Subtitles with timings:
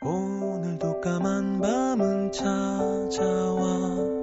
[0.00, 4.17] 오늘도 까만 밤은 찾아와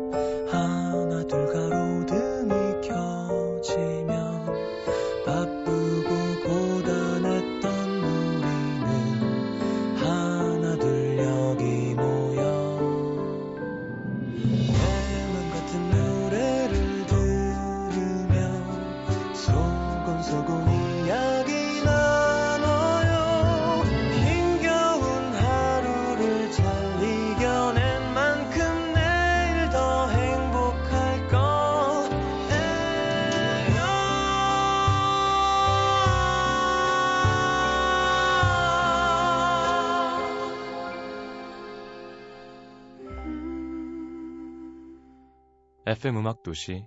[46.05, 46.85] FM 음악 도시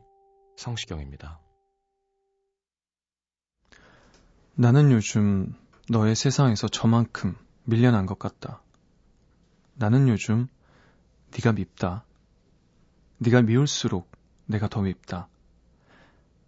[0.54, 1.40] 성시경입니다.
[4.54, 5.56] 나는 요즘
[5.88, 8.62] 너의 세상에서 저만큼 밀려난 것 같다.
[9.74, 10.46] 나는 요즘
[11.32, 12.04] 네가 밉다.
[13.18, 14.08] 네가 미울수록
[14.46, 15.26] 내가 더 밉다.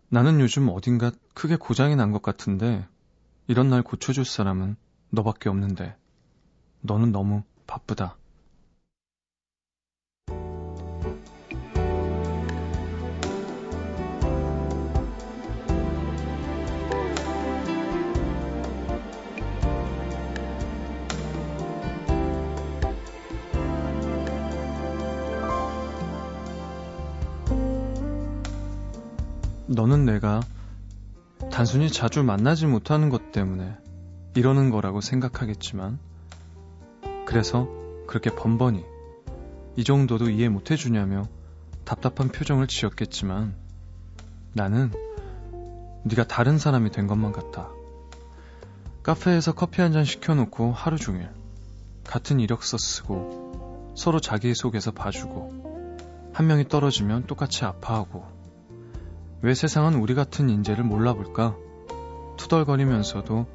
[0.09, 2.87] 나는 요즘 어딘가 크게 고장이 난 것 같은데
[3.49, 4.77] 이런 날 고쳐줄 사람은
[5.11, 5.97] 너밖에 없는데
[6.83, 8.20] 너는 너무 바쁘다.
[29.71, 30.41] 너는 내가
[31.53, 33.77] 단순히 자주 만나지 못하는 것 때문에
[34.35, 36.01] 이러는 거라고 생각하겠지만,
[37.25, 37.69] 그래서
[38.09, 38.85] 그렇게 번번이
[39.77, 41.29] 이 정도도 이해 못 해주냐며
[41.85, 43.55] 답답한 표정을 지었겠지만,
[44.55, 44.91] 나는
[46.03, 47.71] 네가 다른 사람이 된 것만 같아.
[49.05, 51.31] 카페에서 커피 한 잔 시켜놓고 하루 종일
[52.05, 58.40] 같은 이력서 쓰고 서로 자기소개서 봐주고 한 명이 떨어지면 똑같이 아파하고
[59.43, 61.57] 왜 세상은 우리 같은 인재를 몰라볼까?
[62.37, 63.47] 투덜거리면서도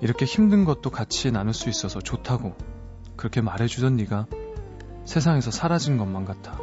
[0.00, 2.54] 이렇게 힘든 것도 같이 나눌 수 있어서 좋다고
[3.16, 4.26] 그렇게 말해주던 네가
[5.04, 6.56] 세상에서 사라진 것만 같아.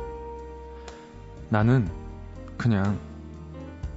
[1.49, 1.89] 나는
[2.57, 2.97] 그냥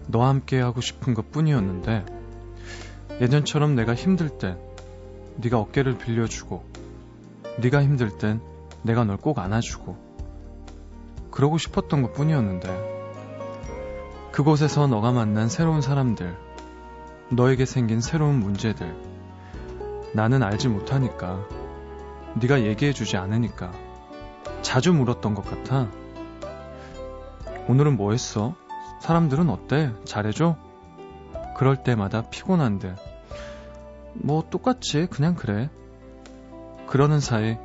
[0.08, 2.04] 너와 함께 하고 싶은 것 뿐이었는데
[3.20, 4.58] 예전처럼 내가 힘들 땐
[5.36, 6.64] 네가 어깨를 빌려주고
[7.60, 8.41] 네가 힘들 땐
[8.82, 9.97] 내가 널 꼭 안아주고
[11.30, 12.97] 그러고 싶었던 것 뿐이었는데
[14.38, 16.38] 그곳에서 너가 만난 새로운 사람들,
[17.28, 18.94] 너에게 생긴 새로운 문제들,
[20.15, 21.44] 나는 알지 못하니까,
[22.41, 23.72] 네가 얘기해주지 않으니까,
[24.62, 25.88] 자주 물었던 것 같아.
[27.66, 28.54] 오늘은 뭐 했어?
[29.00, 29.93] 사람들은 어때?
[30.04, 30.56] 잘해줘?
[31.56, 32.94] 그럴 때마다 피곤한데,
[34.12, 35.69] 뭐 똑같지, 그냥 그래.
[36.87, 37.59] 그러는 사이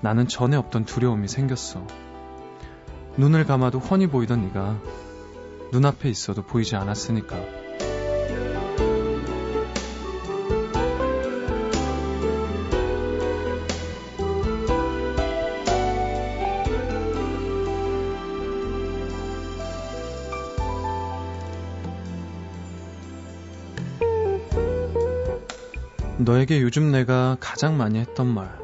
[0.00, 1.86] 나는 전에 없던 두려움이 생겼어.
[3.18, 4.78] 눈을 감아도 훤히 보이던 네가
[5.72, 7.36] 눈앞에 있어도 보이지 않았으니까.
[26.18, 28.58] 너에게 요즘 내가 가장 많이 했던 말.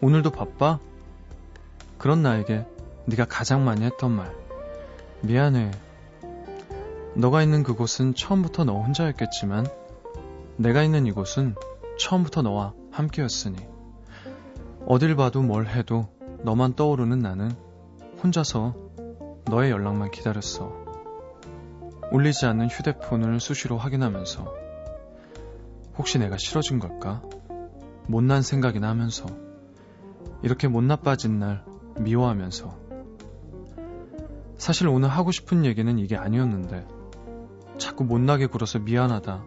[0.00, 0.78] 오늘도 바빠?
[1.98, 2.64] 그런 나에게
[3.06, 4.32] 네가 가장 많이 했던 말.
[5.22, 5.70] 미안해.
[7.20, 9.66] 너가 있는 그곳은 처음부터 너 혼자였겠지만
[10.56, 11.54] 내가 있는 이곳은
[11.98, 13.58] 처음부터 너와 함께였으니
[14.86, 16.08] 어딜 봐도 뭘 해도
[16.44, 17.52] 너만 떠오르는 나는
[18.22, 18.74] 혼자서
[19.44, 20.72] 너의 연락만 기다렸어.
[22.10, 24.54] 울리지 않는 휴대폰을 수시로 확인하면서
[25.98, 27.20] 혹시 내가 싫어진 걸까?
[28.06, 29.26] 못난 생각이나 하면서
[30.42, 31.66] 이렇게 못 나빠진 날
[31.98, 32.78] 미워하면서
[34.56, 36.99] 사실 오늘 하고 싶은 얘기는 이게 아니었는데
[37.80, 39.42] 자꾸 못나게 굴어서 미안하다.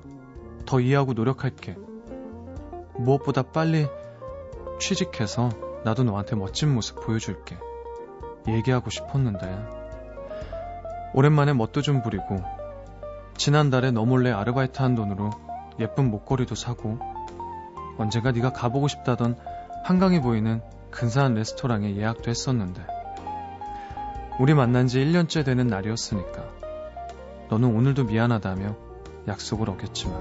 [0.66, 1.78] 더 이해하고 노력할게.
[2.98, 3.88] 무엇보다 빨리
[4.80, 5.50] 취직해서
[5.86, 7.56] 나도 너한테 멋진 모습 보여줄게.
[8.48, 9.84] 얘기하고 싶었는데
[11.14, 12.44] 오랜만에 멋도 좀 부리고
[13.38, 15.30] 지난달에 너 몰래 아르바이트 한 돈으로
[15.80, 16.98] 예쁜 목걸이도 사고
[17.98, 19.38] 언젠가 네가 가보고 싶다던
[19.86, 22.82] 한강이 보이는 근사한 레스토랑에 예약도 했었는데
[24.40, 26.63] 우리 만난 지 1년째 되는 날이었으니까
[27.54, 28.76] 너는 오늘도 미안하다며
[29.28, 30.20] 약속을 어겼지만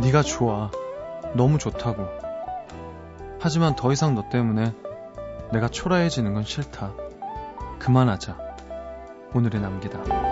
[0.00, 0.72] 네가 좋아.
[1.34, 2.08] 너무 좋다고.
[3.38, 4.74] 하지만 더 이상 너 때문에
[5.52, 7.01] 내가 초라해지는 건 싫다.
[7.82, 8.38] 그만하자.
[9.34, 10.31] 오늘의 남기다.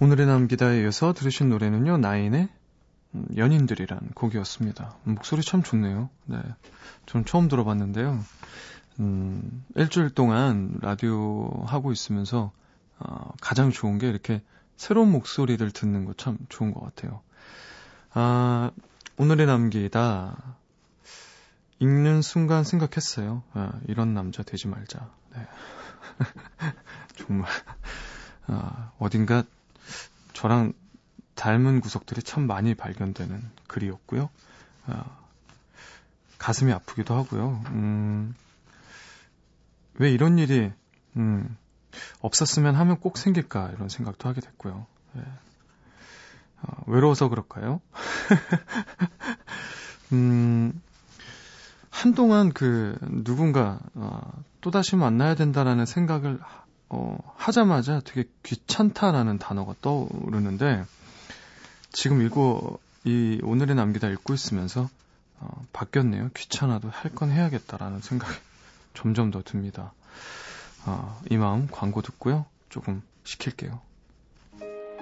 [0.00, 2.48] 오늘의 남기다에 이어서 들으신 노래는요, 나인의
[3.14, 4.96] 음, 연인들이란 곡이었습니다.
[5.04, 6.08] 목소리 참 좋네요.
[6.24, 6.38] 네.
[7.04, 8.24] 전 처음 들어봤는데요.
[9.00, 12.52] 음, 일주일 동안 라디오 하고 있으면서,
[12.98, 14.42] 어, 가장 좋은 게 이렇게
[14.76, 17.20] 새로운 목소리를 듣는 거 참 좋은 것 같아요.
[18.12, 18.70] 아,
[19.18, 20.36] 오늘의 남기다.
[21.78, 23.42] 읽는 순간 생각했어요.
[23.52, 25.10] 아, 이런 남자 되지 말자.
[25.34, 25.46] 네.
[27.16, 27.50] 정말,
[28.46, 29.44] 아, 어딘가
[30.32, 30.72] 저랑
[31.34, 34.30] 닮은 구석들이 참 많이 발견되는 글이었고요.
[34.86, 35.26] 어,
[36.38, 37.62] 가슴이 아프기도 하고요.
[37.66, 38.34] 음,
[39.98, 40.70] 왜 이런 일이
[41.16, 41.56] 음,
[42.20, 44.86] 없었으면 하면 꼭 생길까 이런 생각도 하게 됐고요.
[45.14, 45.22] 네.
[46.62, 47.80] 어, 외로워서 그럴까요?
[50.12, 50.80] 음,
[51.90, 54.20] 한동안 그 누군가 어,
[54.60, 56.38] 또 다시 만나야 된다라는 생각을
[56.88, 60.84] 어, 하자마자 되게 귀찮다라는 단어가 떠오르는데
[61.92, 64.88] 지금 읽고 이 오늘의 남기다 읽고 있으면서
[65.40, 66.30] 어, 바뀌었네요.
[66.34, 68.34] 귀찮아도 할 건 해야겠다라는 생각이
[68.96, 69.92] 점점 더 듭니다.
[70.86, 72.46] 어, 이 마음 광고 듣고요.
[72.68, 73.80] 조금 시킬게요.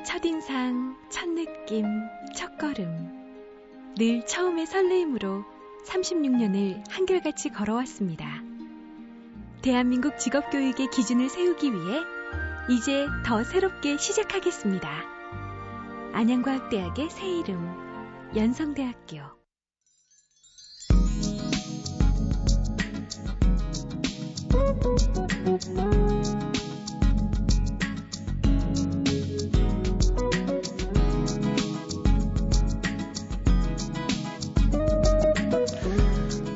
[0.05, 1.87] 첫인상, 첫느낌,
[2.37, 3.95] 첫걸음.
[3.97, 5.45] 늘 처음의 설레임으로
[5.87, 8.27] 36년을 한결같이 걸어왔습니다.
[9.63, 12.01] 대한민국 직업교육의 기준을 세우기 위해
[12.69, 14.89] 이제 더 새롭게 시작하겠습니다.
[16.13, 19.34] 안양과학대학의 새 이름, 연성대학교.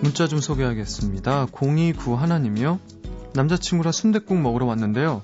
[0.02, 1.46] 문자 좀 소개하겠습니다.
[1.52, 2.78] 029 하나님이요.
[3.32, 5.22] 남자친구랑 순댓국 먹으러 왔는데요.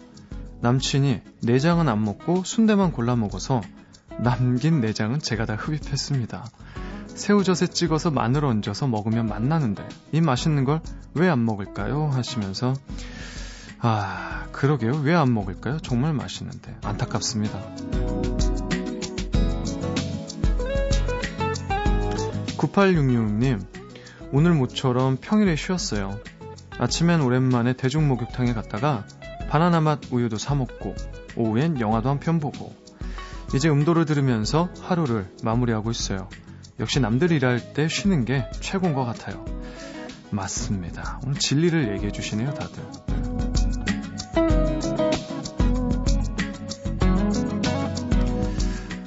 [0.60, 3.60] 남친이 내장은 안 먹고 순대만 골라 먹어서
[4.18, 6.44] 남긴 내장은 제가 다 흡입했습니다.
[7.14, 10.80] 새우젓에 찍어서 마늘 얹어서 먹으면 맛나는데 이 맛있는 걸
[11.16, 12.08] 왜 안 먹을까요?
[12.12, 12.74] 하시면서
[13.78, 15.78] 아 그러게요 왜 안 먹을까요?
[15.78, 17.60] 정말 맛있는데 안타깝습니다.
[22.58, 23.64] 9866님
[24.32, 26.18] 오늘 모처럼 평일에 쉬었어요.
[26.78, 29.04] 아침엔 오랜만에 대중 목욕탕에 갔다가
[29.48, 30.94] 바나나 맛 우유도 사 먹고
[31.36, 32.74] 오후엔 영화도 한 편 보고
[33.54, 36.28] 이제 음도를 들으면서 하루를 마무리하고 있어요.
[36.80, 39.44] 역시 남들 일할 때 쉬는 게 최고인 것 같아요.
[40.30, 41.20] 맞습니다.
[41.24, 42.82] 오늘 진리를 얘기해 주시네요, 다들.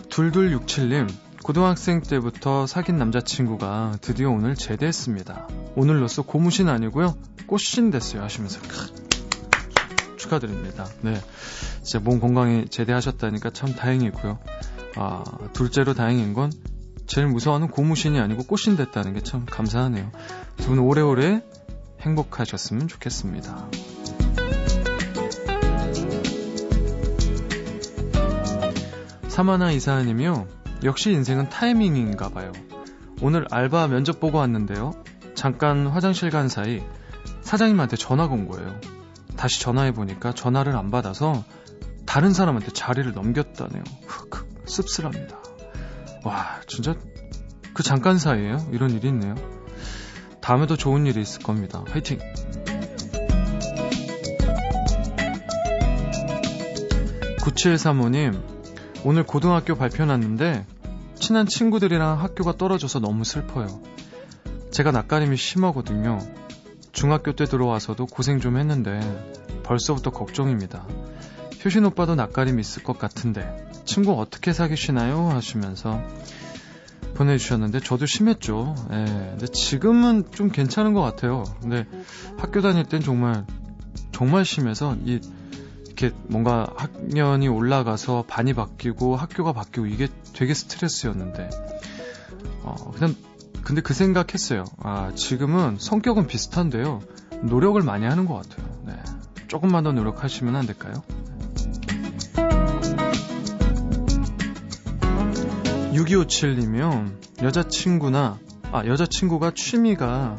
[0.09, 1.07] 둘둘67님,
[1.43, 5.47] 고등학생 때부터 사귄 남자친구가 드디어 오늘 제대했습니다.
[5.75, 7.15] 오늘로써 고무신 아니고요.
[7.47, 8.59] 꽃신 됐어요 하시면서
[10.17, 10.87] 축하드립니다.
[11.01, 11.21] 네.
[11.83, 14.39] 진짜 몸 건강히 제대하셨다니까 참 다행이고요.
[14.95, 16.51] 아, 둘째로 다행인 건
[17.07, 20.11] 제일 무서워하는 고무신이 아니고 꽃신 됐다는 게 참 감사하네요.
[20.57, 21.41] 두 분 오래오래
[22.01, 23.69] 행복하셨으면 좋겠습니다.
[29.27, 30.47] 사마나 이사님이요.
[30.83, 32.51] 역시 인생은 타이밍인가 봐요.
[33.21, 34.91] 오늘 알바 면접 보고 왔는데요.
[35.35, 36.83] 잠깐 화장실 간 사이
[37.41, 38.79] 사장님한테 전화가 온 거예요.
[39.35, 41.43] 다시 전화해 보니까 전화를 안 받아서
[42.05, 43.83] 다른 사람한테 자리를 넘겼다네요.
[44.07, 45.37] 흑, 씁쓸합니다.
[46.27, 46.93] 와, 진짜
[47.73, 48.67] 그 잠깐 사이에요?
[48.73, 49.33] 이런 일이 있네요.
[50.41, 51.85] 다음에도 좋은 일이 있을 겁니다.
[51.87, 52.19] 화이팅!
[57.41, 58.43] 구칠사모님
[59.05, 60.65] 오늘 고등학교 발표 났는데
[61.15, 63.81] 친한 친구들이랑 학교가 떨어져서 너무 슬퍼요.
[64.71, 66.19] 제가 낯가림이 심하거든요.
[66.91, 68.99] 중학교 때 들어와서도 고생 좀 했는데
[69.63, 70.85] 벌써부터 걱정입니다.
[71.63, 75.29] 효신 오빠도 낯가림 있을 것 같은데 친구 어떻게 사귀시나요?
[75.29, 76.01] 하시면서
[77.15, 78.75] 보내주셨는데 저도 심했죠.
[78.91, 79.05] 예.
[79.05, 81.43] 근데 지금은 좀 괜찮은 것 같아요.
[81.61, 81.87] 근데
[82.37, 83.45] 학교 다닐 땐 정말
[84.11, 85.19] 정말 심해서 이
[85.85, 91.49] 이렇게 뭔가 학년이 올라가서 반이 바뀌고 학교가 바뀌고 이게 되게 스트레스였는데
[92.61, 93.15] 어 그냥
[93.63, 94.65] 근데 그 생각했어요.
[94.77, 97.01] 아 지금은 성격은 비슷한데요.
[97.41, 98.67] 노력을 많이 하는 것 같아요.
[98.85, 98.93] 네.
[99.47, 101.03] 조금만 더 노력하시면 안 될까요?
[105.97, 107.43] 6257님이요.
[107.43, 108.39] 여자친구나,
[108.71, 110.37] 아, 여자친구가 취미가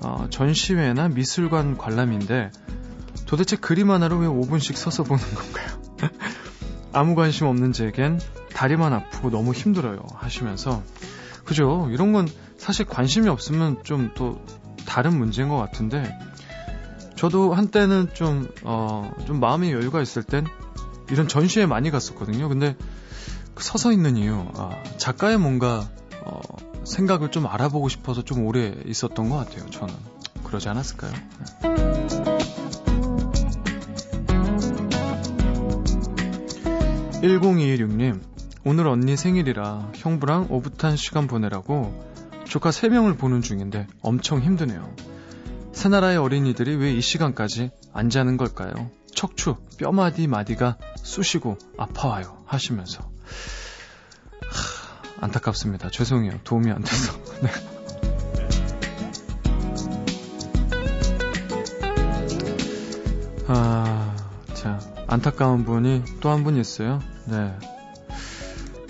[0.00, 2.50] 어, 전시회나 미술관 관람인데
[3.26, 6.10] 도대체 그림 하나로 왜 5분씩 서서 보는 건가요?
[6.92, 8.20] 아무 관심 없는 제겐
[8.54, 10.04] 다리만 아프고 너무 힘들어요.
[10.14, 10.82] 하시면서.
[11.44, 11.88] 그죠?
[11.90, 14.40] 이런 건 사실 관심이 없으면 좀 또
[14.88, 16.18] 다른 문제인 것 같은데
[17.14, 20.46] 저도 한때는 좀, 어, 좀 마음의 여유가 있을 땐
[21.10, 22.48] 이런 전시회 많이 갔었거든요.
[22.48, 22.84] 근데 그
[23.60, 25.88] 서서 있는 이유, 아, 작가의 뭔가
[26.24, 26.40] 어,
[26.84, 29.68] 생각을 좀 알아보고 싶어서 좀 오래 있었던 것 같아요.
[29.70, 29.94] 저는
[30.44, 31.12] 그러지 않았을까요?
[31.12, 32.38] 네.
[37.22, 38.20] 1026님,
[38.64, 41.92] 오늘 언니 생일이라 형부랑 오붓한 시간 보내라고
[42.46, 44.94] 조카 3명을 보는 중인데 엄청 힘드네요.
[45.72, 48.72] 새 나라의 어린이들이 왜 이 시간까지 안 자는 걸까요?
[49.14, 53.10] 척추, 뼈마디 마디가 쑤시고 아파와요 하시면서
[54.42, 55.90] 하, 안타깝습니다.
[55.90, 56.40] 죄송해요.
[56.44, 57.12] 도움이 안 돼서.
[57.42, 57.50] 네.
[63.46, 64.14] 아,
[64.54, 67.00] 자, 안타까운 분이 또 한 분 있어요.
[67.26, 67.54] 네.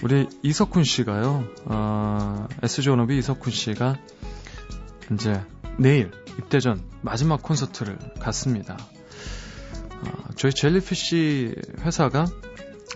[0.02, 3.96] 우리 이석훈 씨가요, 어, S존업이 이석훈 씨가
[5.12, 5.40] 이제
[5.78, 8.76] 내일 입대 전 마지막 콘서트를 갔습니다.
[8.76, 12.26] 어, 저희 젤리피쉬 회사가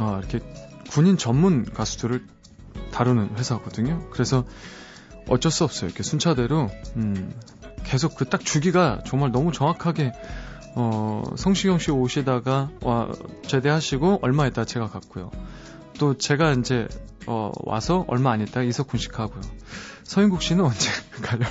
[0.01, 0.39] 어, 이렇게
[0.93, 2.27] 군인 전문 가수들을
[2.91, 4.07] 다루는 회사거든요.
[4.11, 4.45] 그래서
[5.29, 5.89] 어쩔 수 없어요.
[5.89, 7.35] 이렇게 순차대로 음,
[7.85, 10.13] 계속 그 딱 주기가 정말 너무 정확하게
[10.75, 13.11] 어, 성시경 씨 오시다가 와,
[13.47, 15.31] 제대하시고 얼마 있다 제가 갔고요.
[15.99, 16.89] 또 제가 이제
[17.27, 19.41] 어, 와서 얼마 안 있다가 이석훈 씨 가고요.
[20.05, 20.91] 서인국 씨는 언제
[21.23, 21.51] 가려나?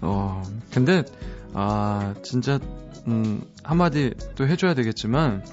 [0.00, 0.42] 어,
[0.72, 1.04] 근데
[1.52, 2.58] 아 진짜
[3.08, 5.44] 음, 한마디 또 해줘야 되겠지만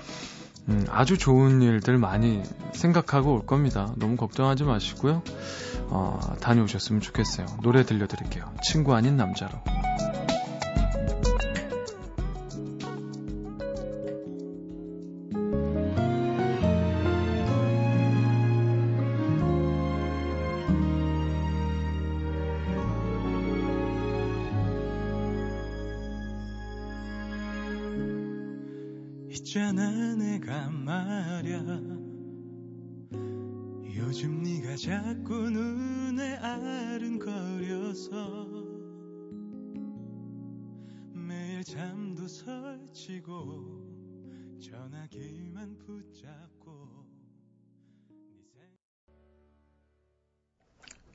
[0.70, 2.42] 음, 아주 좋은 일들 많이
[2.74, 3.94] 생각하고 올 겁니다.
[3.98, 5.22] 너무 걱정하지 마시고요.
[5.88, 7.46] 어, 다녀오셨으면 좋겠어요.
[7.62, 8.54] 노래 들려드릴게요.
[8.64, 9.73] 친구 아닌 남자로.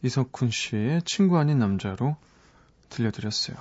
[0.03, 2.17] 이석훈 씨의 친구 아닌 남자로
[2.89, 3.57] 들려드렸어요.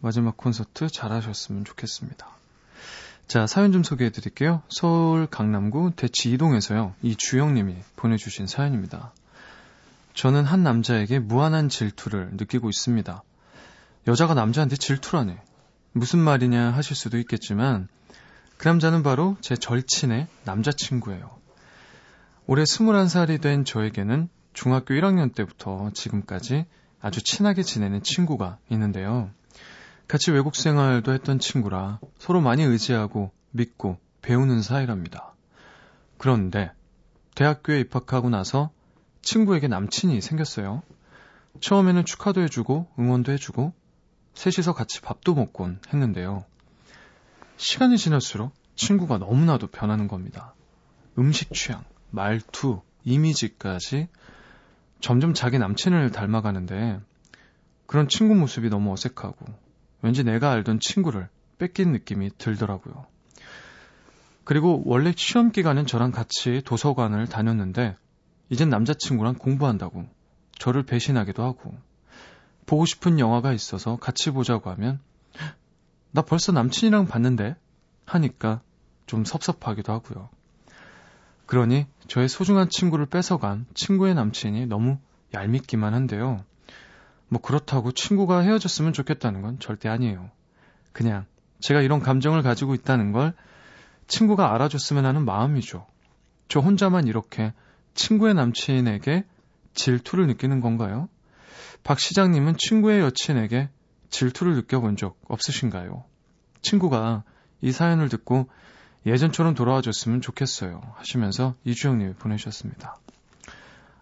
[0.00, 2.26] 마지막 콘서트 잘하셨으면 좋겠습니다.
[3.28, 4.62] 자, 사연 좀 소개해 드릴게요.
[4.68, 6.94] 서울 강남구 대치 이동에서요.
[7.02, 9.12] 이주영 님이 보내주신 사연입니다.
[10.14, 13.22] 저는 한 남자에게 무한한 질투를 느끼고 있습니다.
[14.06, 15.42] 여자가 남자한테 질투라네.
[15.92, 17.88] 무슨 말이냐 하실 수도 있겠지만,
[18.56, 21.36] 그 남자는 바로 제 절친의 남자친구예요.
[22.46, 26.64] 올해 21살이 된 저에게는 중학교 1학년 때부터 지금까지
[27.02, 29.30] 아주 친하게 지내는 친구가 있는데요.
[30.08, 35.34] 같이 외국 생활도 했던 친구라 서로 많이 의지하고 믿고 배우는 사이랍니다.
[36.16, 36.72] 그런데
[37.34, 38.70] 대학교에 입학하고 나서
[39.20, 40.82] 친구에게 남친이 생겼어요.
[41.60, 43.74] 처음에는 축하도 해주고 응원도 해주고
[44.32, 46.46] 셋이서 같이 밥도 먹곤 했는데요.
[47.58, 50.54] 시간이 지날수록 친구가 너무나도 변하는 겁니다.
[51.18, 54.08] 음식 취향, 말투, 이미지까지
[55.00, 57.00] 점점 자기 남친을 닮아가는데
[57.86, 59.46] 그런 친구 모습이 너무 어색하고
[60.02, 63.06] 왠지 내가 알던 친구를 뺏긴 느낌이 들더라고요.
[64.44, 67.96] 그리고 원래 시험 기간엔 저랑 같이 도서관을 다녔는데
[68.48, 70.06] 이젠 남자친구랑 공부한다고
[70.58, 71.76] 저를 배신하기도 하고
[72.64, 75.00] 보고 싶은 영화가 있어서 같이 보자고 하면
[76.12, 77.56] 나 벌써 남친이랑 봤는데
[78.04, 78.60] 하니까
[79.06, 80.28] 좀 섭섭하기도 하고요.
[81.46, 84.98] 그러니 저의 소중한 친구를 뺏어간 친구의 남친이 너무
[85.32, 86.44] 얄밉기만 한데요.
[87.28, 90.30] 뭐 그렇다고 친구가 헤어졌으면 좋겠다는 건 절대 아니에요.
[90.92, 91.26] 그냥
[91.60, 93.32] 제가 이런 감정을 가지고 있다는 걸
[94.06, 95.86] 친구가 알아줬으면 하는 마음이죠.
[96.48, 97.52] 저 혼자만 이렇게
[97.94, 99.24] 친구의 남친에게
[99.74, 101.08] 질투를 느끼는 건가요?
[101.82, 103.68] 박 시장님은 친구의 여친에게
[104.10, 106.04] 질투를 느껴본 적 없으신가요?
[106.62, 107.24] 친구가
[107.60, 108.48] 이 사연을 듣고
[109.06, 110.80] 예전처럼 돌아와 줬으면 좋겠어요.
[110.96, 112.98] 하시면서 이주영님이 보내주셨습니다.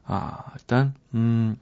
[0.07, 1.57] 아, 일단, 음,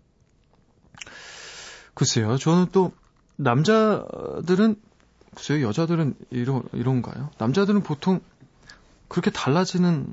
[1.94, 2.38] 글쎄요.
[2.38, 2.92] 저는 또,
[3.36, 4.76] 남자들은,
[5.34, 5.66] 글쎄요.
[5.66, 7.30] 여자들은 이러, 이런가요?
[7.38, 8.20] 남자들은 보통
[9.08, 10.06] 그렇게 달라지는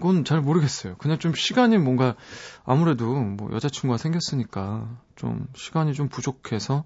[0.00, 0.96] 건 잘 모르겠어요.
[0.96, 2.16] 그냥 좀 시간이 뭔가,
[2.64, 6.84] 아무래도 뭐 여자친구가 생겼으니까 좀 시간이 좀 부족해서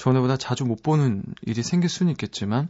[0.00, 2.68] 전에보다 자주 못 보는 일이 생길 수는 있겠지만,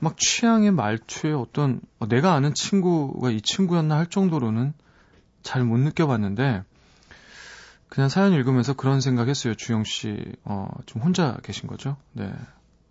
[0.00, 4.74] 막 취향의 말투에 어떤, 어, 내가 아는 친구가 이 친구였나 할 정도로는
[5.44, 6.64] 잘 못 느껴봤는데,
[7.88, 9.54] 그냥 사연 읽으면서 그런 생각 했어요.
[9.54, 11.96] 주영 씨, 어, 좀 혼자 계신 거죠?
[12.12, 12.30] 네.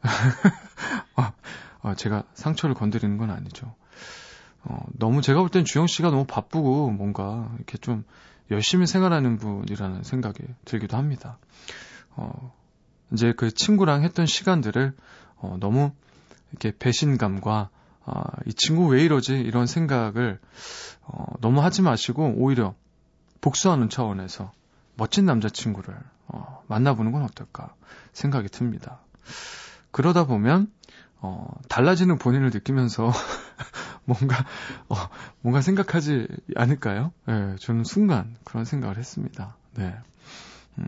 [1.18, 1.32] 어,
[1.82, 3.76] 어, 제가 상처를 건드리는 건 아니죠.
[4.64, 8.06] 어, 너무 제가 볼 땐 주영 씨가 너무 바쁘고 뭔가 이렇게 좀
[8.50, 11.38] 열심히 생활하는 분이라는 생각이 들기도 합니다.
[12.16, 12.54] 어,
[13.12, 14.94] 이제 그 친구랑 했던 시간들을
[15.38, 15.92] 어, 너무
[16.52, 17.70] 이렇게 배신감과
[18.06, 20.40] 아, 이 친구 왜 이러지 이런 생각을
[21.04, 22.74] 어, 너무 하지 마시고 오히려
[23.42, 24.52] 복수하는 차원에서
[24.96, 25.96] 멋진 남자친구를
[26.28, 27.76] 어, 만나보는 건 어떨까
[28.14, 29.00] 생각이 듭니다.
[29.92, 30.72] 그러다 보면
[31.20, 33.12] 어, 달라지는 본인을 느끼면서
[34.06, 34.46] 뭔가
[34.88, 34.96] 어,
[35.42, 37.12] 뭔가 생각하지 않을까요?
[37.26, 39.56] 네, 저는 순간 그런 생각을 했습니다.
[39.76, 39.94] 네.
[40.78, 40.88] 음,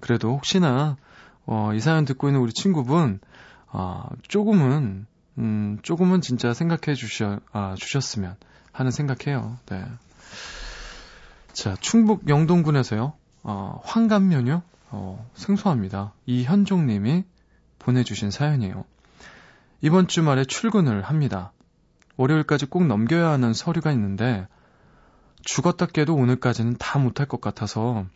[0.00, 0.96] 그래도 혹시나
[1.46, 3.20] 어, 이 사연 듣고 있는 우리 친구분
[3.68, 5.06] 어, 조금은
[5.38, 8.36] 음, 조금은 진짜 생각해 주셔 아, 주셨으면
[8.72, 9.58] 하는 생각해요.
[9.66, 9.84] 네.
[11.52, 13.12] 자, 충북 영동군에서요.
[13.42, 14.62] 어, 황감면요?
[14.90, 16.12] 어, 생소합니다.
[16.26, 17.24] 이현종 님이
[17.78, 18.84] 보내주신 사연이에요.
[19.80, 21.52] 이번 주말에 출근을 합니다.
[22.16, 24.48] 월요일까지 꼭 넘겨야 하는 서류가 있는데,
[25.42, 28.06] 죽었다 깨도 오늘까지는 다 못할 것 같아서,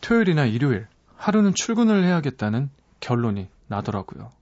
[0.00, 0.86] 토요일이나 일요일,
[1.22, 4.32] 하루는 출근을 해야겠다는 결론이 나더라고요.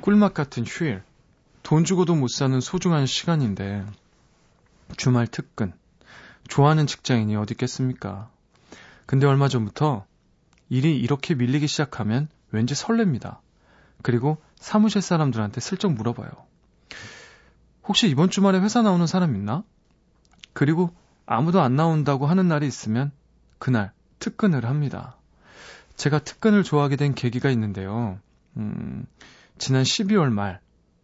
[0.00, 1.02] 꿀맛 같은 휴일,
[1.62, 3.84] 돈 주고도 못 사는 소중한 시간인데,
[4.96, 5.74] 주말 특근,
[6.48, 8.30] 좋아하는 직장인이 어디 있겠습니까?
[9.04, 10.06] 근데 얼마 전부터
[10.70, 13.40] 일이 이렇게 밀리기 시작하면 왠지 설렙니다.
[14.00, 16.30] 그리고 사무실 사람들한테 슬쩍 물어봐요.
[17.86, 19.64] 혹시 이번 주말에 회사 나오는 사람 있나?
[20.54, 20.94] 그리고
[21.26, 23.12] 아무도 안 나온다고 하는 날이 있으면
[23.58, 25.19] 그날 특근을 합니다.
[26.00, 28.18] 제가 특근을 좋아하게 된 계기가 있는데요.
[28.56, 29.04] 음,
[29.58, 30.58] 지난 12월 말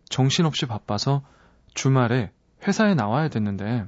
[0.09, 1.23] 정신없이 바빠서
[1.75, 2.33] 주말에
[2.67, 3.85] 회사에 나와야 됐는데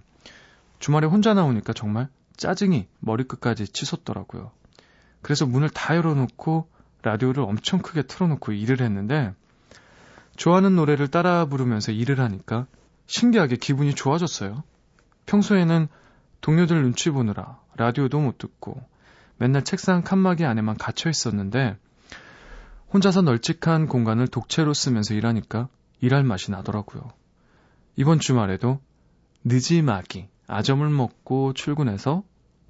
[0.81, 4.51] 주말에 혼자 나오니까 정말 짜증이 머리끝까지 치솟더라고요.
[5.23, 6.69] 그래서 문을 다 열어놓고
[7.01, 9.33] 라디오를 엄청 크게 틀어놓고 일을 했는데
[10.37, 12.67] 좋아하는 노래를 따라 부르면서 일을 하니까
[13.07, 14.63] 신기하게 기분이 좋아졌어요.
[15.25, 15.89] 평소에는
[16.43, 18.87] 동료들 눈치 보느라 라디오도 못 듣고
[19.39, 21.77] 맨날 책상 칸막이 안에만 갇혀 있었는데
[22.93, 25.69] 혼자서 널찍한 공간을 독채로 쓰면서 일하니까
[26.01, 27.11] 일할 맛이 나더라고요.
[27.97, 28.81] 이번 주말에도
[29.45, 32.25] 늦지막이 아점을 먹고 출근해서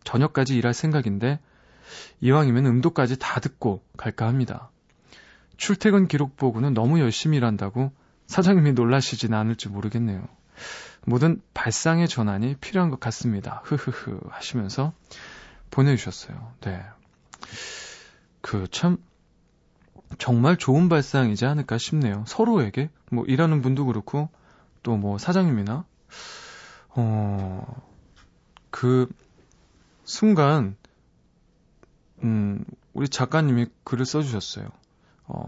[0.05, 1.41] 저녁까지 일할 생각인데
[2.21, 4.71] 이왕이면 음도까지 다 듣고 갈까 합니다.
[5.57, 7.93] 출퇴근 기록 보고는 너무 열심히 일한다고
[8.27, 10.27] 사장님이 놀라시진 않을지 모르겠네요.
[11.05, 13.63] 모든 발상의 전환이 필요한 것 같습니다.
[13.65, 14.93] 흐흐흐 하시면서
[15.79, 16.55] 보내주셨어요.
[16.63, 16.83] 네.
[18.41, 18.97] 그 참,
[20.19, 22.25] 정말 좋은 발상이지 않을까 싶네요.
[22.27, 24.29] 서로에게, 뭐, 일하는 분도 그렇고,
[24.83, 25.85] 또 뭐, 사장님이나,
[26.89, 27.83] 어,
[28.71, 29.09] 그
[30.05, 30.77] 순간,
[32.25, 34.69] 음, 우리 작가님이 글을 써주셨어요.
[35.27, 35.47] 어,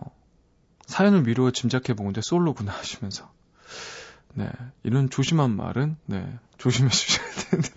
[0.87, 3.33] 사연을 미루어 짐작해보는데 솔로구나 하시면서.
[4.35, 4.49] 네.
[4.85, 6.39] 이런 조심한 말은, 네.
[6.59, 7.71] 조심해 주셔야 되는데.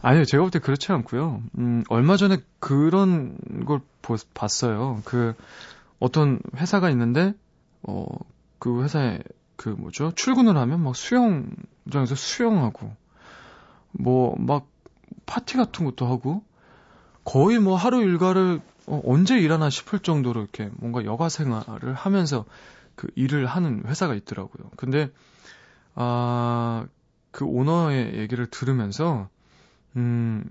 [0.00, 1.42] 아니요, 제가 볼 때 그렇지 않고요.
[1.58, 5.02] 음, 얼마 전에 그런 걸 보, 봤어요.
[5.04, 5.34] 그,
[5.98, 7.34] 어떤 회사가 있는데,
[7.82, 8.06] 어,
[8.58, 9.20] 그 회사에
[9.56, 10.12] 그 뭐죠?
[10.14, 12.94] 출근을 하면 막 수영장에서 수영하고
[13.92, 14.68] 뭐 막
[15.26, 16.42] 파티 같은 것도 하고
[17.24, 22.44] 거의 뭐 하루 일과를 어, 언제 일하나 싶을 정도로 이렇게 뭔가 여가 생활을 하면서
[22.94, 24.70] 그 일을 하는 회사가 있더라고요.
[24.76, 25.10] 근데
[25.94, 26.86] 아,
[27.30, 29.28] 그 오너의 얘기를 들으면서
[29.96, 30.44] 음,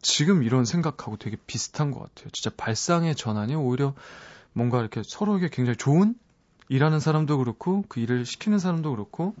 [0.00, 2.30] 지금 이런 생각하고 되게 비슷한 것 같아요.
[2.32, 3.94] 진짜 발상의 전환이 오히려
[4.52, 6.14] 뭔가 이렇게 서로에게 굉장히 좋은
[6.68, 9.34] 일하는 사람도 그렇고 그 일을 시키는 사람도 그렇고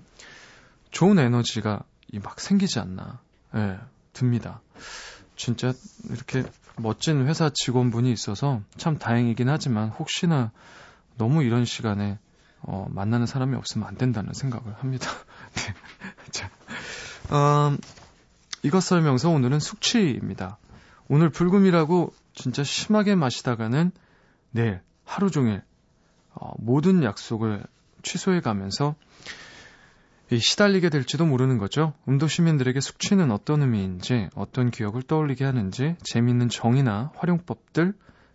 [0.90, 1.82] 좋은 에너지가
[2.22, 3.20] 막 생기지 않나
[3.54, 3.78] 예,
[4.12, 4.60] 듭니다.
[5.36, 5.72] 진짜
[6.10, 6.44] 이렇게
[6.76, 10.50] 멋진 회사 직원분이 있어서 참 다행이긴 하지만 혹시나
[11.16, 12.18] 너무 이런 시간에
[12.62, 15.10] 어, 만나는 사람이 없으면 안 된다는 생각을 합니다.
[15.54, 15.74] 네.
[16.30, 16.50] 자,
[17.32, 17.78] 음,
[18.62, 20.58] 이것 설명서 오늘은 숙취입니다.
[21.08, 23.92] 오늘 불금이라고 진짜 심하게 마시다가는
[24.50, 25.62] 내일 하루 종일
[26.34, 27.64] 어, 모든 약속을
[28.02, 28.94] 취소해 가면서
[30.36, 31.94] 시달리게 될지도 모르는 거죠.
[32.06, 37.94] 음도 시민들에게 숙취는 어떤 의미인지, 어떤 기억을 떠올리게 하는지, 재미있는 정의나 활용법들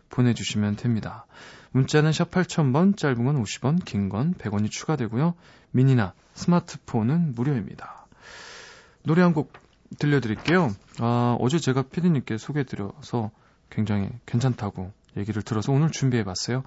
[0.10, 1.28] 보내주시면 됩니다.
[1.72, 5.36] 문자는 샵 8000번, 짧은 건 50원, 긴 건 100원이 추가되고요.
[5.72, 8.08] 미니나 스마트폰은 무료입니다.
[9.04, 9.54] 노래 한 곡
[10.00, 10.74] 들려드릴게요.
[11.00, 13.32] 아, 어제 제가 피디님께 소개해드려서
[13.70, 16.64] 굉장히 괜찮다고 얘기를 들어서 오늘 준비해봤어요.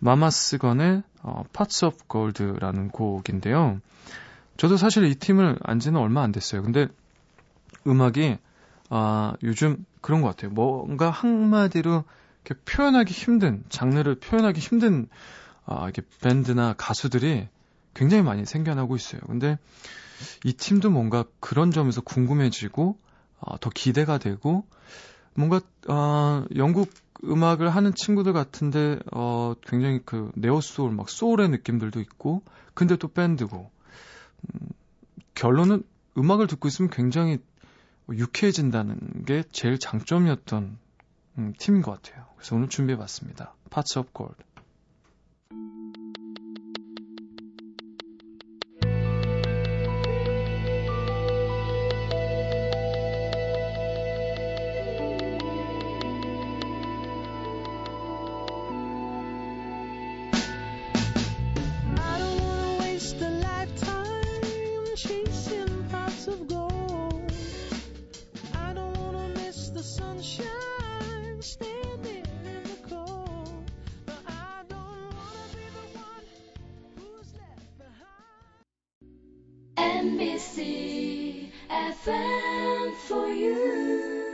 [0.00, 3.80] 마마스건의 어, Parts of Gold라는 곡인데요.
[4.56, 6.62] 저도 사실 이 팀을 안 지는 얼마 안 됐어요.
[6.62, 6.88] 근데
[7.86, 8.38] 음악이
[8.90, 10.50] 아, 요즘 그런 것 같아요.
[10.50, 12.04] 뭔가 한마디로
[12.44, 15.08] 이렇게 표현하기 힘든 장르를 표현하기 힘든
[15.66, 17.48] 아, 이게 밴드나 가수들이
[17.94, 19.20] 굉장히 많이 생겨나고 있어요.
[19.26, 19.58] 근데
[20.44, 22.98] 이 팀도 뭔가 그런 점에서 궁금해지고
[23.40, 24.66] 아, 더 기대가 되고
[25.34, 26.90] 뭔가 아, 영국
[27.24, 32.42] 음악을 하는 친구들 같은데 어, 굉장히 그 네오 소울 막 소울의 느낌들도 있고
[32.74, 33.70] 근데 또 밴드고
[34.54, 34.68] 음,
[35.34, 35.82] 결론은
[36.16, 37.38] 음악을 듣고 있으면 굉장히
[38.10, 40.78] 유쾌해진다는 게 제일 장점이었던
[41.38, 42.26] 음, 팀인 것 같아요.
[42.36, 43.54] 그래서 오늘 준비해봤습니다.
[43.70, 44.36] Parts of Gold.
[79.88, 84.27] NBC FM for you.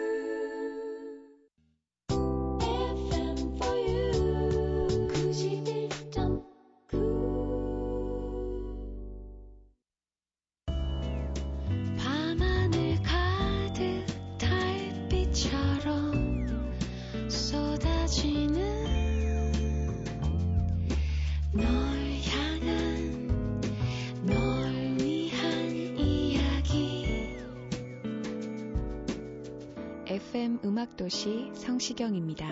[31.04, 32.46] 도시 성시경입니다.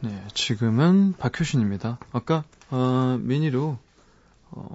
[0.00, 1.98] 네, 지금은 박효신입니다.
[2.12, 3.78] 아까 어, 미니로
[4.50, 4.74] 어,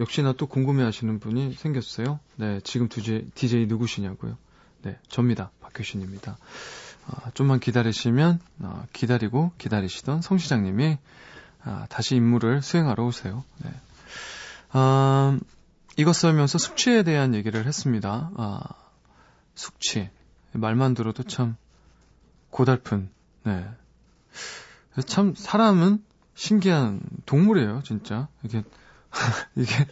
[0.00, 2.18] 역시나 또 궁금해하시는 분이 생겼어요.
[2.34, 4.36] 네, 지금 DJ, DJ 누구시냐고요?
[4.82, 5.52] 네, 접니다.
[5.60, 6.36] 박효신입니다.
[7.06, 10.98] 아, 좀만 기다리시면 아, 기다리고 기다리시던 성 시장님이
[11.62, 13.44] 아, 다시 임무를 수행하러 오세요.
[13.58, 13.70] 네.
[14.70, 15.38] 아,
[15.96, 18.32] 이것 쓰면서 숙취에 대한 얘기를 했습니다.
[18.36, 18.62] 아,
[19.54, 20.10] 숙취
[20.58, 21.56] 말만 들어도 참
[22.50, 23.10] 고달픈.
[23.44, 23.68] 네.
[25.06, 26.02] 참 사람은
[26.34, 28.28] 신기한 동물이에요, 진짜.
[28.42, 28.62] 이게
[29.56, 29.86] 이게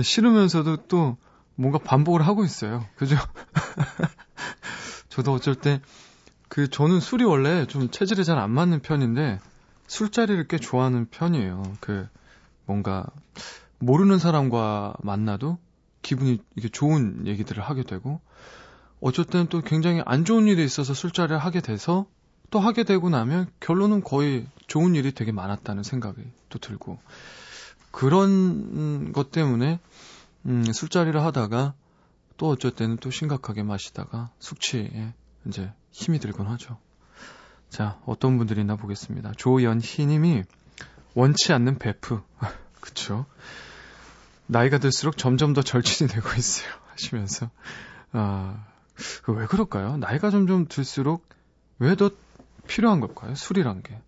[0.00, 1.16] 싫으면서도 또
[1.54, 2.86] 뭔가 반복을 하고 있어요.
[2.96, 3.16] 그죠?
[5.08, 5.80] 저도 어쩔 때
[6.48, 9.40] 그 저는 술이 원래 좀 체질에 잘 안 맞는 편인데
[9.88, 11.62] 술자리를 꽤 좋아하는 편이에요.
[11.80, 12.08] 그
[12.64, 13.06] 뭔가
[13.78, 15.58] 모르는 사람과 만나도
[16.02, 18.20] 기분이 이게 좋은 얘기들을 하게 되고
[19.30, 22.06] 때는 또 굉장히 안 좋은 일이 있어서 술자리를 하게 돼서
[22.50, 26.98] 또 하게 되고 나면 결론은 거의 좋은 일이 되게 많았다는 생각이 또 들고
[27.90, 29.80] 그런 것 때문에
[30.46, 31.74] 음, 술자리를 하다가
[32.36, 35.14] 또 어쩔 때는 또 심각하게 마시다가 숙취에
[35.46, 36.78] 이제 힘이 들곤 하죠.
[37.68, 39.32] 자, 어떤 분들이 있나 보겠습니다.
[39.36, 40.42] 조연희 님이
[41.14, 42.22] 원치 않는 베프.
[42.80, 43.26] 그쵸.
[44.46, 46.68] 나이가 들수록 점점 더 절친이 되고 있어요.
[46.92, 47.50] 하시면서.
[48.12, 48.75] 아, 그
[49.28, 49.96] 왜 그럴까요?
[49.96, 51.26] 나이가 점점 들수록
[51.78, 52.10] 왜 더
[52.66, 53.34] 필요한 걸까요?
[53.34, 54.00] 술이란 게.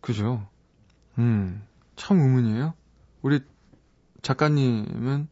[0.00, 0.46] 그죠?
[1.18, 1.62] 음,
[1.96, 2.74] 참 의문이에요.
[3.22, 3.40] 우리
[4.22, 5.28] 작가님은,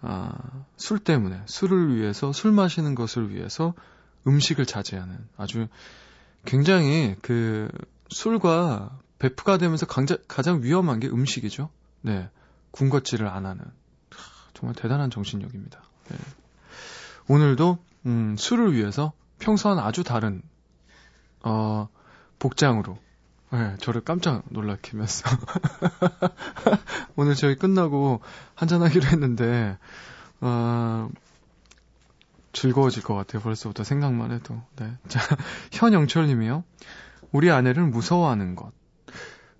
[0.00, 0.32] 아,
[0.76, 3.74] 술 때문에, 술을 위해서, 술 마시는 것을 위해서
[4.26, 5.68] 음식을 자제하는 아주
[6.44, 7.68] 굉장히 그
[8.10, 11.70] 술과 배프가 되면서 강자, 가장 위험한 게 음식이죠.
[12.02, 12.28] 네.
[12.70, 13.64] 군것질을 안 하는.
[13.64, 15.82] 하, 정말 대단한 정신력입니다.
[16.10, 16.16] 네.
[17.28, 20.42] 오늘도, 음, 술을 위해서 평소와는 아주 다른,
[21.42, 21.88] 어,
[22.38, 22.98] 복장으로,
[23.50, 25.30] 네, 저를 깜짝 놀라키면서.
[27.16, 28.20] 오늘 저희 끝나고
[28.54, 29.78] 한잔하기로 했는데,
[30.40, 31.08] 어,
[32.52, 33.42] 즐거워질 것 같아요.
[33.42, 34.60] 벌써부터 생각만 해도.
[34.76, 34.96] 네.
[35.08, 35.20] 자,
[35.72, 36.64] 현영철 님이요.
[37.32, 38.72] 우리 아내를 무서워하는 것.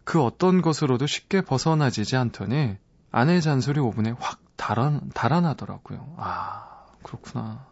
[0.05, 2.77] 그 어떤 것으로도 쉽게 벗어나지지 않더니
[3.11, 6.15] 아내의 잔소리 5분에 확 달아, 달아나더라고요.
[6.19, 6.74] 아,
[7.05, 7.67] 그렇구나.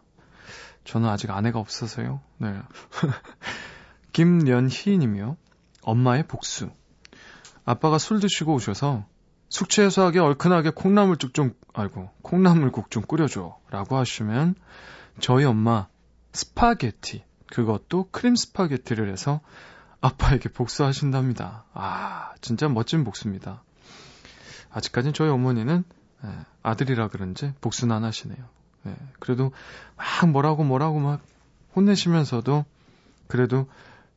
[0.85, 2.21] 저는 아직 아내가 없어서요.
[2.37, 2.61] 네.
[4.13, 5.35] 김연희 님이요.
[5.81, 6.69] 엄마의 복수.
[7.65, 9.05] 아빠가 술 드시고 오셔서
[9.49, 13.57] 숙취 해소하게 얼큰하게 콩나물국 좀, 아이고, 콩나물국 좀 끓여줘.
[13.69, 14.55] 라고 하시면
[15.19, 15.87] 저희 엄마
[16.31, 19.41] 스파게티, 그것도 크림 스파게티를 해서
[20.01, 21.65] 아빠에게 복수하신답니다.
[21.73, 23.63] 아, 진짜 멋진 복수입니다.
[24.71, 25.83] 아직까진 저희 어머니는
[26.25, 26.29] 예,
[26.63, 28.43] 아들이라 그런지 복수는 안 하시네요.
[28.87, 29.51] 예, 그래도
[29.95, 31.21] 막 뭐라고 뭐라고 막
[31.75, 32.65] 혼내시면서도
[33.27, 33.67] 그래도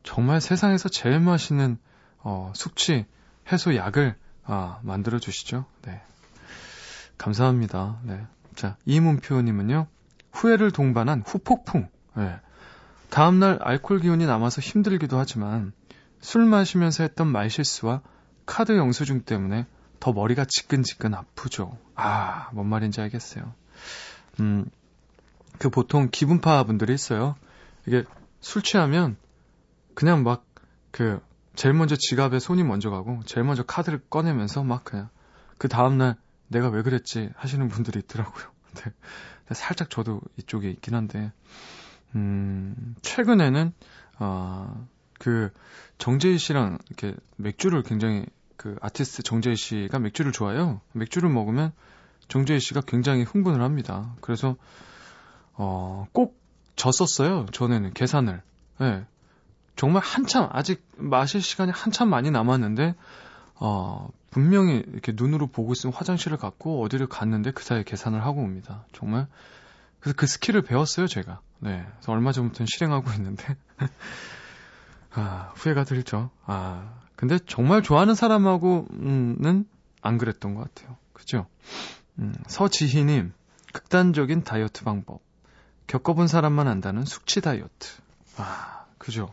[0.02, 1.78] 정말 세상에서 제일 맛있는
[2.18, 3.06] 어, 숙취
[3.50, 5.64] 해소 약을 아, 만들어 주시죠.
[5.82, 6.00] 네.
[7.18, 7.98] 감사합니다.
[8.02, 8.26] 네.
[8.54, 9.86] 자, 이문표 님은요.
[10.32, 11.88] 후회를 동반한 후폭풍.
[12.16, 12.40] 네.
[13.10, 15.72] 다음 날 알코올 기운이 남아서 힘들기도 하지만
[16.20, 18.02] 술 마시면서 했던 말실수와
[18.44, 19.66] 카드 영수증 때문에
[20.00, 21.78] 더 머리가 지끈지끈 아프죠.
[21.94, 23.52] 아, 뭔 말인지 알겠어요.
[24.40, 24.66] 음,
[25.58, 27.36] 그 보통 기분파 분들이 있어요.
[27.86, 28.04] 이게
[28.40, 29.16] 술 취하면
[29.94, 30.46] 그냥 막
[30.96, 31.20] 그
[31.54, 35.10] 제일 먼저 지갑에 손이 먼저 가고 제일 먼저 카드를 꺼내면서 막 그냥
[35.58, 36.16] 그 다음날
[36.48, 38.46] 내가 왜 그랬지 하시는 분들이 있더라고요.
[38.76, 38.92] 네.
[39.52, 41.32] 살짝 저도 이쪽에 있긴 한데
[42.14, 43.74] 음, 최근에는
[44.20, 45.52] 어, 그
[45.98, 48.24] 정재희 씨랑 이렇게 맥주를 굉장히
[48.56, 50.80] 그 아티스트 정재희 씨가 맥주를 좋아해요.
[50.92, 51.72] 맥주를 먹으면
[52.28, 54.14] 정재희 씨가 굉장히 흥분을 합니다.
[54.20, 54.56] 그래서
[55.54, 56.38] 어, 꼭
[56.76, 57.46] 졌었어요.
[57.52, 58.42] 전에는 계산을.
[58.78, 59.04] 네.
[59.76, 62.94] 정말 한참 아직 마실 시간이 한참 많이 남았는데
[63.56, 68.84] 어, 분명히 이렇게 눈으로 보고 있으면 화장실을 갔고 어디를 갔는데 그 사이에 계산을 하고 옵니다.
[68.92, 69.26] 정말
[70.00, 71.40] 그래서 그 스킬을 배웠어요, 제가.
[71.60, 71.86] 네.
[71.96, 73.56] 그래서 얼마 전부터는 실행하고 있는데
[75.12, 76.30] 아, 후회가 들죠.
[76.44, 79.66] 아, 근데 정말 좋아하는 사람하고는
[80.02, 80.96] 안 그랬던 것 같아요.
[81.14, 81.46] 그죠?
[82.18, 83.32] 음, 서지희님,
[83.72, 85.20] 극단적인 다이어트 방법.
[85.86, 87.88] 겪어본 사람만 안다는 숙취 다이어트.
[88.36, 89.32] 아, 그죠?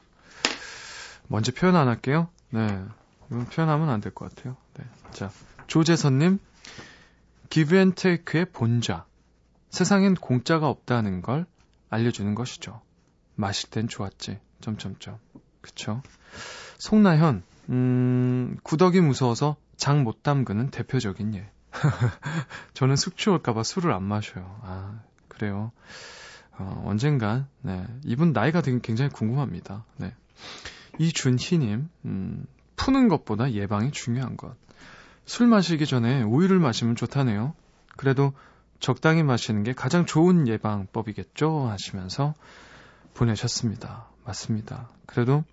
[1.28, 2.28] 먼저 표현 안 할게요.
[2.50, 2.84] 네.
[3.30, 4.56] 이건 표현하면 안 될 것 같아요.
[4.78, 4.86] 네.
[5.12, 5.32] 자,
[5.68, 6.40] 조재선님,
[7.50, 9.06] give and take의 본좌.
[9.70, 11.46] 세상엔 공짜가 없다는 걸
[11.90, 12.82] 알려주는 것이죠.
[13.36, 14.40] 마실 땐 좋았지.
[14.62, 15.18] 점점점.
[15.62, 16.04] 그쵸?
[16.78, 21.50] 송나현, 음, 구덕이 무서워서 장 못 담그는 대표적인 예.
[22.74, 24.60] 저는 숙취 올까봐 술을 안 마셔요.
[24.64, 25.72] 아, 그래요.
[26.58, 27.86] 어, 언젠간, 네.
[28.04, 29.84] 이분 나이가 굉장히 궁금합니다.
[29.98, 30.14] 네.
[31.00, 34.56] 이준희님, 음, 푸는 것보다 예방이 중요한 것.
[35.26, 37.54] 술 마시기 전에 우유를 마시면 좋다네요.
[37.98, 38.34] 그래도
[38.80, 41.68] 적당히 마시는 게 가장 좋은 예방법이겠죠?
[41.68, 42.34] 하시면서
[43.14, 44.08] 보내셨습니다.
[44.26, 44.90] 맞습니다.
[45.06, 45.44] 그래도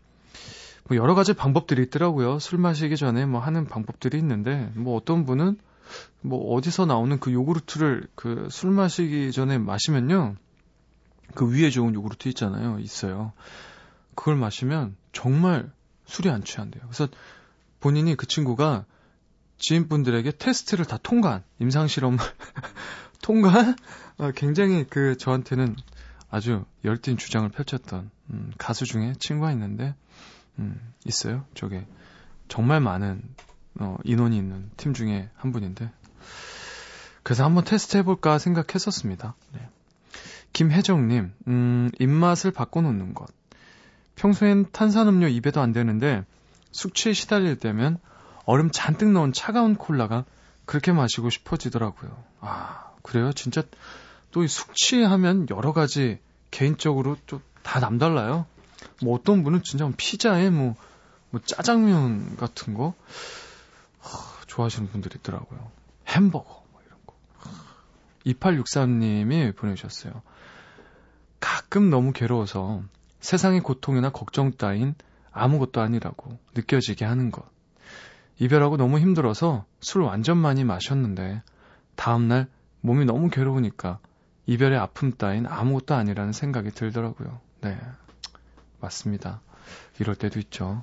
[0.88, 2.40] 뭐 여러 가지 방법들이 있더라고요.
[2.40, 5.58] 술 마시기 전에 뭐 하는 방법들이 있는데 뭐 어떤 분은
[6.20, 10.36] 뭐 어디서 나오는 그 요구르트를 그 술 마시기 전에 마시면요.
[11.34, 12.78] 그 위에 좋은 요구르트 있잖아요.
[12.80, 13.32] 있어요.
[14.14, 15.70] 그걸 마시면 정말
[16.06, 16.82] 술이 안 취한대요.
[16.82, 17.08] 그래서
[17.80, 18.84] 본인이 그 친구가
[19.58, 22.16] 지인분들에게 테스트를 다 통과한 임상실험
[23.22, 23.76] 통과한
[24.18, 25.76] 어, 굉장히 그 저한테는
[26.30, 29.94] 아주 열띤 주장을 펼쳤던 음, 가수 중에 친구가 있는데
[30.58, 31.44] 음, 있어요.
[31.54, 31.86] 저게
[32.48, 33.22] 정말 많은
[33.78, 35.90] 어, 인원이 있는 팀 중에 한 분인데
[37.22, 39.34] 그래서 한번 테스트 해볼까 생각했었습니다.
[39.52, 39.68] 네.
[40.52, 43.28] 김혜정님, 음, 입맛을 바꿔놓는 것.
[44.16, 46.24] 평소엔 탄산음료 입에도 안 되는데
[46.72, 47.98] 숙취에 시달릴 때면
[48.44, 50.24] 얼음 잔뜩 넣은 차가운 콜라가
[50.64, 52.10] 그렇게 마시고 싶어지더라고요.
[52.40, 53.32] 아, 그래요?
[53.32, 53.62] 진짜
[54.32, 56.18] 또 이 숙취하면 여러 가지
[56.50, 58.46] 개인적으로 좀 다 남달라요.
[59.02, 60.74] 뭐 어떤 분은 진짜 피자에 뭐,
[61.30, 62.94] 뭐 짜장면 같은 거
[64.00, 65.70] 하, 좋아하시는 분들이 있더라고요.
[66.06, 67.14] 햄버거 뭐 이런 거.
[68.26, 70.22] 2863님이 보내주셨어요.
[71.38, 72.82] 가끔 너무 괴로워서
[73.20, 74.94] 세상의 고통이나 걱정 따윈
[75.32, 77.44] 아무것도 아니라고 느껴지게 하는 것.
[78.38, 81.42] 이별하고 너무 힘들어서 술 완전 많이 마셨는데
[81.94, 82.48] 다음날
[82.80, 83.98] 몸이 너무 괴로우니까
[84.46, 87.40] 이별의 아픔 따윈 아무것도 아니라는 생각이 들더라고요.
[87.60, 87.78] 네.
[88.80, 89.40] 맞습니다.
[89.98, 90.82] 이럴 때도 있죠.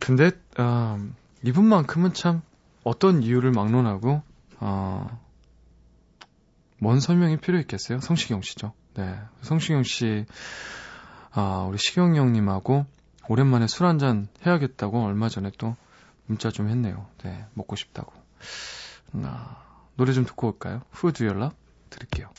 [0.00, 0.98] 근데, 어,
[1.44, 2.42] 이분만큼은 참
[2.82, 4.22] 어떤 이유를 막론하고,
[4.60, 5.20] 어,
[6.78, 8.00] 뭔 설명이 필요 있겠어요?
[8.00, 8.72] 성시경 씨죠.
[8.94, 9.18] 네.
[9.42, 10.24] 성시경 씨,
[11.32, 12.86] 아, 우리 시경 형님하고
[13.28, 15.76] 오랜만에 술 한잔 해야겠다고 얼마 전에 또
[16.26, 17.06] 문자 좀 했네요.
[17.22, 17.44] 네.
[17.54, 18.12] 먹고 싶다고.
[19.22, 19.62] 아,
[19.96, 20.82] 노래 좀 듣고 올까요?
[21.04, 21.56] Love?
[21.90, 22.30] 드릴게요.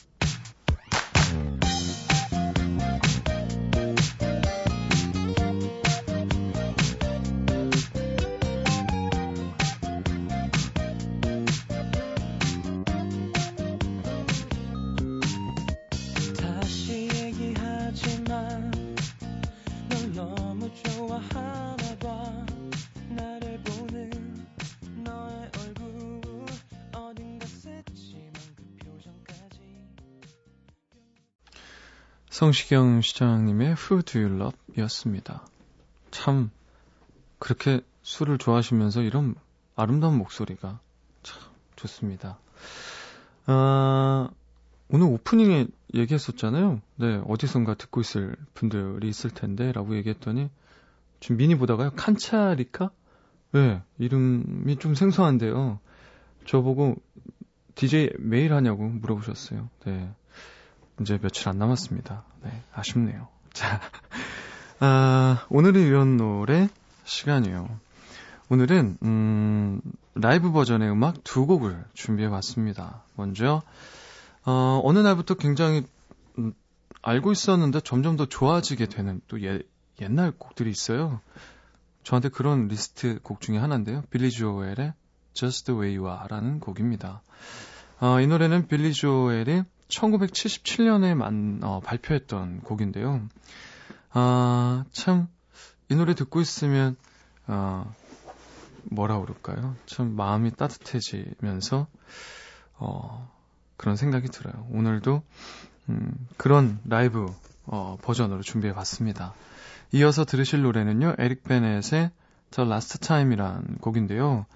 [32.36, 35.46] 성시경 시장님의 Who Do You Love 이었습니다.
[36.10, 36.50] 참,
[37.38, 39.36] 그렇게 술을 좋아하시면서 이런
[39.74, 40.78] 아름다운 목소리가
[41.22, 41.42] 참
[41.76, 42.38] 좋습니다.
[43.46, 44.28] 아,
[44.90, 46.82] 오늘 오프닝에 얘기했었잖아요.
[46.96, 50.50] 네, 어디선가 듣고 있을 분들이 있을 텐데, 라고 얘기했더니,
[51.20, 52.90] 지금 미니 보다가요, 칸차리카?
[53.52, 55.80] 네, 이름이 좀 생소한데요.
[56.44, 56.96] 저보고,
[57.76, 59.70] DJ 매일 하냐고 물어보셨어요.
[59.86, 60.12] 네.
[61.00, 62.24] 이제 며칠 안 남았습니다.
[62.42, 63.28] 네, 아쉽네요.
[63.52, 63.80] 자,
[64.80, 66.68] 아, 오늘은 이런 노래
[67.04, 67.68] 시간이에요.
[68.48, 69.80] 오늘은, 음,
[70.14, 73.02] 라이브 버전의 음악 두 곡을 준비해 봤습니다.
[73.14, 73.62] 먼저,
[74.44, 75.84] 어, 어느 날부터 굉장히,
[76.38, 76.54] 음,
[77.02, 79.60] 알고 있었는데 점점 더 좋아지게 되는 또 예,
[80.00, 81.20] 옛날 곡들이 있어요.
[82.02, 84.02] 저한테 그런 리스트 곡 중에 하나인데요.
[84.10, 84.94] 빌리 조엘의
[85.34, 87.22] Just the Way You Are 라는 곡입니다.
[88.00, 93.22] 어, 이 노래는 빌리 조엘이 1977년에 만, 어, 발표했던 곡인데요.
[94.10, 95.28] 아, 참,
[95.88, 96.96] 이 노래 듣고 있으면,
[97.46, 97.92] 어,
[98.84, 99.76] 뭐라 그럴까요?
[99.86, 101.86] 참 마음이 따뜻해지면서,
[102.78, 103.32] 어,
[103.76, 104.66] 그런 생각이 들어요.
[104.70, 105.22] 오늘도,
[105.88, 107.26] 음, 그런 라이브,
[107.66, 109.34] 어, 버전으로 준비해 봤습니다.
[109.92, 112.10] 이어서 들으실 노래는요, 에릭 베넷의
[112.50, 114.46] The Last Time이란 곡인데요.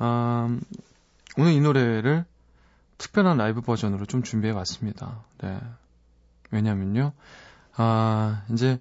[0.00, 0.60] 음,
[1.38, 2.24] 오늘 이 노래를
[2.98, 5.22] 특별한 라이브 버전으로 좀 준비해 봤습니다.
[5.42, 5.60] 네.
[6.50, 7.12] 왜냐면요.
[7.76, 8.80] 아, 이제,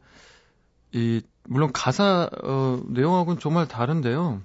[0.91, 4.41] 이, 물론 가사, 어, 내용하고는 정말 다른데요.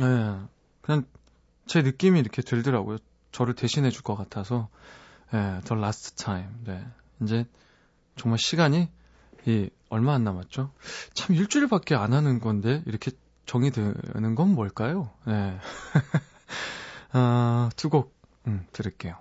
[0.00, 0.36] 네.
[0.82, 1.04] 그냥
[1.66, 2.98] 제 느낌이 이렇게 들더라고요.
[3.32, 4.68] 저를 대신해 줄 것 같아서.
[5.32, 6.48] 네, The Last Time.
[6.64, 6.86] 네.
[7.22, 7.46] 이제,
[8.16, 8.88] 정말 시간이,
[9.46, 10.70] 이, 얼마 안 남았죠?
[11.14, 13.10] 참 일주일밖에 안 하는 건데, 이렇게
[13.46, 15.10] 정이 드는 건 뭘까요?
[15.26, 15.58] 네.
[17.12, 18.14] 아, 두 곡,
[18.47, 19.15] 음, 들을게요.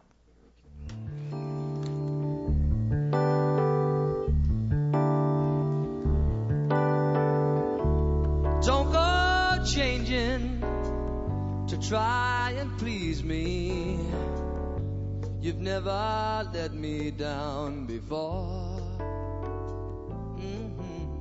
[8.63, 10.61] Don't go changing
[11.67, 13.99] to try and please me.
[15.41, 18.79] You've never let me down before.
[20.39, 21.19] Mhm.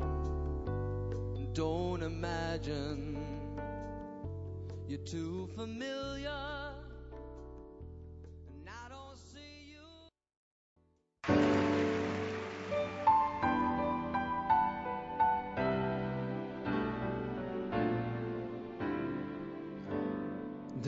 [1.53, 3.17] Don't imagine
[4.87, 6.54] you're too familiar.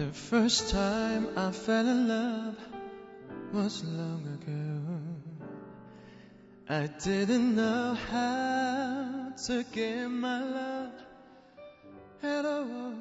[0.09, 2.57] The first time I fell in love
[3.53, 4.81] was long ago.
[6.67, 10.93] I didn't know how to give my love
[12.23, 12.95] at all.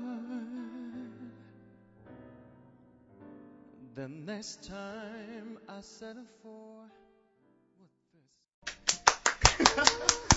[3.96, 6.92] The next time I settle for
[7.78, 7.90] what
[9.78, 10.34] this.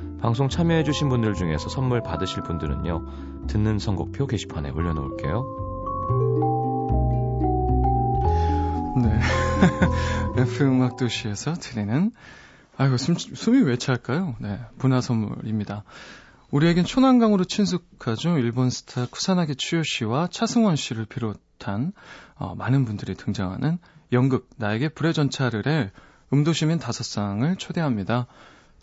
[0.21, 5.71] 방송 참여해주신 분들 중에서 선물 받으실 분들은요, 듣는 선곡표 게시판에 올려놓을게요.
[9.03, 9.19] 네.
[10.41, 12.11] F 음악 도시에서 드리는
[12.77, 14.35] 아이고 숨, 숨이 왜 찰까요?
[14.39, 15.83] 네, 문화 선물입니다.
[16.51, 18.37] 우리에겐 초난강으로 친숙하죠.
[18.37, 21.93] 일본 스타 쿠사나기 추요 씨와 차승원 씨를 비롯한
[22.35, 23.79] 어, 많은 분들이 등장하는
[24.11, 25.91] 연극 나에게 불의 전차를의
[26.33, 28.27] 음도시민 다섯 쌍을 초대합니다.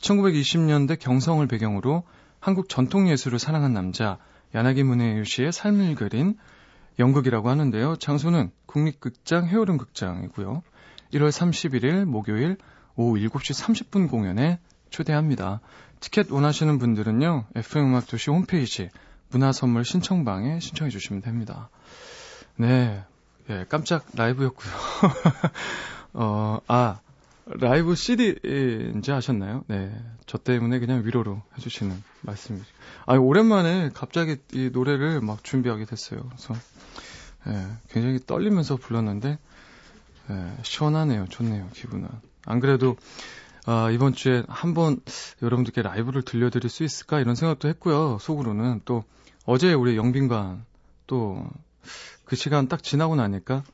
[0.01, 2.05] 1920년대 경성을 배경으로
[2.41, 4.19] 한국 전통 예술을 사랑한 남자
[4.55, 6.37] 야나기 문혜유 씨의 삶을 그린
[6.99, 7.97] 연극이라고 하는데요.
[7.97, 10.63] 장소는 국립극장 해오름 극장이고요.
[11.13, 12.57] 1월 31일 목요일
[12.97, 14.59] 오후 7시 30분 공연에
[14.91, 15.61] 초대합니다.
[16.01, 17.47] 티켓 원하시는 분들은요.
[17.55, 18.89] FM음악도시 홈페이지
[19.31, 21.69] 문화선물 신청방에 신청해 주시면 됩니다.
[22.57, 23.05] 네,
[23.51, 24.73] 예, 깜짝 라이브였고요.
[26.15, 27.01] 어, 아,
[27.51, 29.65] 라이브 CD인지 아셨나요?
[29.69, 29.91] 네.
[30.27, 32.67] 저 때문에 그냥 위로로 해주시는 말씀이죠.
[33.07, 36.21] 아 오랜만에 갑자기 이 노래를 막 준비하게 됐어요.
[36.29, 36.55] 그래서,
[37.49, 39.39] 예, 굉장히 떨리면서 불렀는데
[40.31, 41.27] 예, 시원하네요.
[41.31, 41.69] 좋네요.
[41.73, 42.09] 기분은.
[42.47, 42.97] 안 그래도
[43.67, 45.01] 아, 이번 주에 한번
[45.43, 48.19] 여러분들께 라이브를 들려드릴 수 있을까 이런 생각도 했고요.
[48.21, 49.05] 속으로는 또
[49.45, 50.65] 어제 우리 영빈관
[51.07, 51.49] 또
[52.29, 53.65] 그 시간 딱 지나고 나니까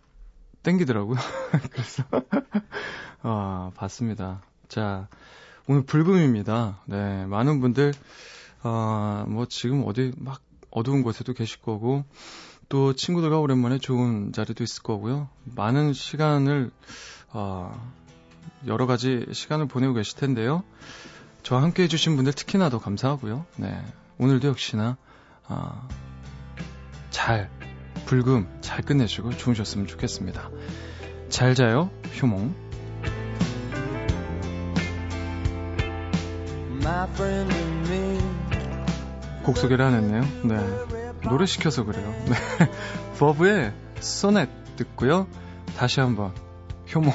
[0.62, 1.18] 땡기더라고요.
[1.70, 2.04] 그래서
[3.26, 4.42] 아, 봤습니다.
[4.68, 5.08] 자,
[5.66, 6.78] 오늘 불금입니다.
[6.84, 7.94] 네, 많은 분들
[8.62, 12.04] 아, 뭐 지금 어디 막 어두운 곳에도 계실 거고
[12.68, 15.30] 또 친구들과 오랜만에 좋은 자리도 있을 거고요.
[15.56, 16.70] 많은 시간을
[17.32, 17.90] 어,
[18.66, 20.62] 여러 가지 시간을 보내고 계실 텐데요.
[21.42, 23.46] 저와 함께 해주신 분들 특히나 더 감사하고요.
[23.56, 23.82] 네,
[24.18, 24.98] 오늘도 역시나
[25.48, 25.88] 어,
[27.08, 27.50] 잘
[28.04, 30.50] 불금 잘 끝내시고 주무셨으면 좋겠습니다.
[31.30, 32.63] 잘 자요, 효몽.
[39.42, 40.22] 곡 소개를 안 했네요.
[40.44, 40.56] 네.
[41.28, 42.12] 노래 시켜서 그래요.
[42.26, 42.34] 네.
[43.18, 45.26] 버브의 소넷 듣고요.
[45.78, 46.32] 다시 한번
[46.94, 47.10] 효모.